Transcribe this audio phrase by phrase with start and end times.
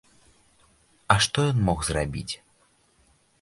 [1.15, 2.33] А што ён мог зрабіць?